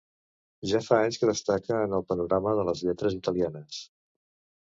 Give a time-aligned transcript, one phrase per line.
[0.69, 3.83] Ja fa anys que destaca en el panorama de les lletres italianes.